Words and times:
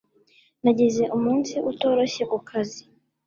Nagize 0.63 1.03
umunsi 1.17 1.55
utoroshye 1.71 2.23
ku 2.31 2.37
kazi 2.49 2.83